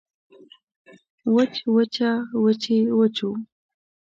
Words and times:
وچ 1.35 1.53
وچه 1.75 2.09
وچې 2.43 2.77
وچو 2.97 3.29